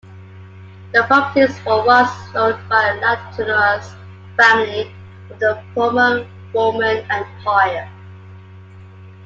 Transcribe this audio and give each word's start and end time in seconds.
The 0.93 1.03
properties 1.03 1.63
were 1.63 1.85
once 1.85 2.09
owned 2.33 2.57
by 2.67 2.95
the 2.99 3.05
Lateranus 3.05 3.93
family 4.35 4.91
of 5.29 5.37
the 5.37 5.63
former 5.75 6.25
Roman 6.55 7.05
Empire. 7.11 7.87